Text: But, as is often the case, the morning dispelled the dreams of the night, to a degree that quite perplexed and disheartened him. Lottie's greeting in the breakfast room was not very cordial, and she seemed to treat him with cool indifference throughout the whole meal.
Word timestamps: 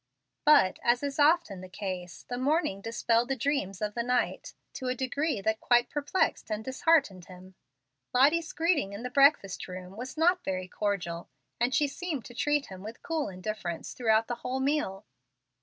But, 0.45 0.79
as 0.83 1.03
is 1.03 1.19
often 1.19 1.61
the 1.61 1.69
case, 1.69 2.23
the 2.27 2.39
morning 2.39 2.81
dispelled 2.81 3.29
the 3.29 3.35
dreams 3.35 3.83
of 3.83 3.93
the 3.93 4.01
night, 4.01 4.55
to 4.73 4.87
a 4.87 4.95
degree 4.95 5.41
that 5.41 5.59
quite 5.59 5.91
perplexed 5.91 6.49
and 6.49 6.65
disheartened 6.65 7.25
him. 7.25 7.53
Lottie's 8.11 8.51
greeting 8.51 8.93
in 8.93 9.03
the 9.03 9.11
breakfast 9.11 9.67
room 9.67 9.95
was 9.95 10.17
not 10.17 10.43
very 10.43 10.67
cordial, 10.67 11.29
and 11.59 11.71
she 11.75 11.87
seemed 11.87 12.25
to 12.25 12.33
treat 12.33 12.65
him 12.65 12.81
with 12.81 13.03
cool 13.03 13.29
indifference 13.29 13.93
throughout 13.93 14.27
the 14.27 14.37
whole 14.37 14.59
meal. 14.59 15.05